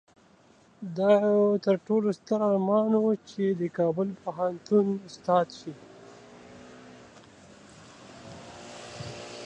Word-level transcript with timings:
د 0.97 0.97
ډيوې 1.21 1.57
تر 1.65 1.75
ټولو 1.87 2.07
ستر 2.19 2.39
ارمان 2.49 2.85
دا 2.93 2.99
وو 3.03 3.13
چې 3.29 3.43
د 3.59 3.61
کابل 3.77 4.07
پوهنتون 4.23 4.85
استاده 5.07 5.53
شي 5.59 5.73